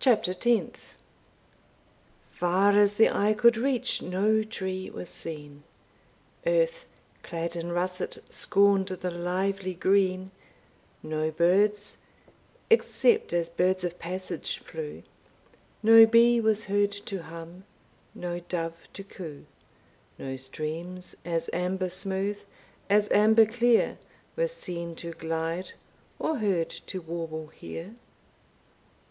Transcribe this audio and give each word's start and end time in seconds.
CHAPTER 0.00 0.32
TENTH. 0.32 0.96
Far 2.30 2.72
as 2.78 2.94
the 2.96 3.10
eye 3.10 3.34
could 3.34 3.58
reach 3.58 4.00
no 4.00 4.42
tree 4.42 4.88
was 4.88 5.10
seen, 5.10 5.62
Earth, 6.46 6.86
clad 7.22 7.54
in 7.54 7.70
russet, 7.70 8.24
scorned 8.30 8.88
the 8.88 9.10
lively 9.10 9.74
green; 9.74 10.30
No 11.02 11.30
birds, 11.30 11.98
except 12.70 13.34
as 13.34 13.50
birds 13.50 13.84
of 13.84 13.98
passage 13.98 14.60
flew; 14.60 15.02
No 15.82 16.06
bee 16.06 16.40
was 16.40 16.64
heard 16.64 16.92
to 17.04 17.24
hum, 17.24 17.64
no 18.14 18.40
dove 18.40 18.88
to 18.94 19.04
coo; 19.04 19.44
No 20.18 20.38
streams, 20.38 21.14
as 21.26 21.50
amber 21.52 21.90
smooth 21.90 22.38
as 22.88 23.06
amber 23.10 23.44
clear, 23.44 23.98
Were 24.34 24.46
seen 24.46 24.94
to 24.96 25.12
glide, 25.12 25.72
or 26.18 26.38
heard 26.38 26.70
to 26.86 27.02
warble 27.02 27.48
here. 27.48 27.96